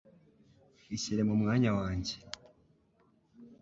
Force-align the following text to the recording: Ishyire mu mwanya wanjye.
Ishyire 0.95 1.21
mu 1.27 1.35
mwanya 1.41 1.71
wanjye. 1.77 2.15